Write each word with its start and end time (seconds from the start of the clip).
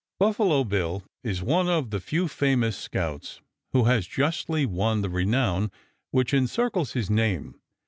Buffalo 0.17 0.63
Bill 0.63 1.03
is 1.23 1.43
one 1.43 1.69
of 1.69 1.91
the 1.91 1.99
few 1.99 2.27
famous 2.27 2.75
scouts 2.75 3.39
who 3.71 3.83
has 3.83 4.07
justly 4.07 4.65
won 4.65 5.01
the 5.01 5.11
renown 5.11 5.69
which 6.09 6.33
encircles 6.33 6.93
his 6.93 7.11
name. 7.11 7.61